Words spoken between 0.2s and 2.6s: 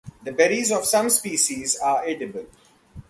The berries of some species are edible.